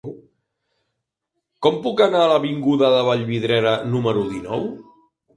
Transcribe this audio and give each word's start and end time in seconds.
Com 1.65 1.75
puc 1.83 2.01
anar 2.05 2.21
a 2.21 2.31
l'avinguda 2.31 2.89
de 2.93 3.03
Vallvidrera 3.09 3.75
número 3.97 4.25
dinou? 4.31 4.65